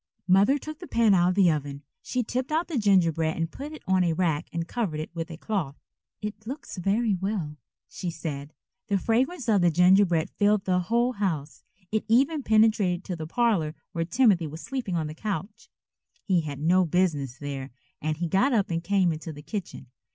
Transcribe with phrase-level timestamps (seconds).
[0.27, 1.83] Mother took the pan out of the oven.
[2.01, 5.29] She tipped out the gingerbread and put it on a rack and covered it with
[5.29, 5.77] a cloth.
[6.23, 8.51] "It looks very well," she said.
[8.87, 11.61] The fragrance of that gingerbread filled the whole house.
[11.91, 15.69] It even penetrated to the parlor where Timothy was sleeping on the couch.
[16.23, 17.69] He had no business there
[18.01, 19.85] and he got up and came into the kitchen.